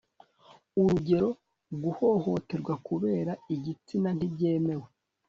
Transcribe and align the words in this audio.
urugero 0.81 1.27
guhohoterwa 1.83 2.73
kubera 2.87 3.31
igitsina 3.55 4.09
ntibyemewe 4.17 4.87